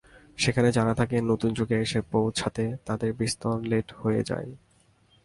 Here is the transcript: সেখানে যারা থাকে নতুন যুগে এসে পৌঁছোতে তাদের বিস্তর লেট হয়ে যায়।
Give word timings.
সেখানে 0.37 0.69
যারা 0.71 0.93
থাকে 0.93 1.15
নতুন 1.21 1.49
যুগে 1.53 1.77
এসে 1.79 1.99
পৌঁছোতে 2.11 2.65
তাদের 2.85 3.09
বিস্তর 3.13 3.55
লেট 3.61 3.87
হয়ে 3.93 4.21
যায়। 4.23 4.49